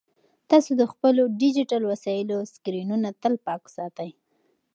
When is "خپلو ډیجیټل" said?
0.91-1.83